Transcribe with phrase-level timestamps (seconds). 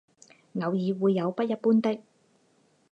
[0.55, 2.01] 偶尔会有不一般的。